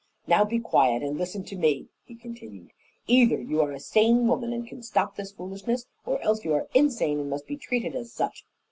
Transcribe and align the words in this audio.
"Now, 0.25 0.43
be 0.43 0.57
quiet 0.57 1.03
and 1.03 1.15
listen 1.15 1.43
to 1.43 1.55
me," 1.55 1.89
he 2.05 2.15
continued. 2.15 2.71
"Either 3.05 3.39
you 3.39 3.61
are 3.61 3.71
a 3.71 3.79
sane 3.79 4.27
woman 4.27 4.51
and 4.51 4.67
can 4.67 4.81
stop 4.81 5.15
this 5.15 5.31
foolishness, 5.31 5.85
or 6.07 6.19
else 6.23 6.43
you 6.43 6.55
are 6.55 6.67
insane 6.73 7.19
and 7.19 7.29
must 7.29 7.45
be 7.45 7.55
treated 7.55 7.95
as 7.95 8.11
such. 8.11 8.43